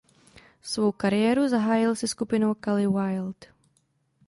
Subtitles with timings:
[0.61, 3.45] Svou kariéru zahájil se skupinou Kali Wild.